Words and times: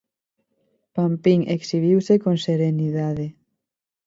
Pampín 0.95 1.39
exhibiuse 1.55 2.15
con 2.23 2.35
serenidade. 2.47 3.27